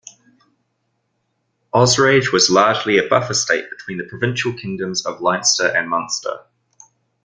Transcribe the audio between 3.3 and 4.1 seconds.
state between the